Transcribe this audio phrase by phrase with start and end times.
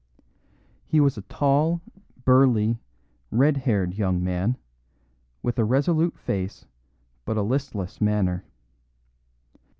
[0.87, 1.79] He was a tall,
[2.25, 2.79] burly,
[3.29, 4.57] red haired young man,
[5.43, 6.65] with a resolute face
[7.23, 8.43] but a listless manner.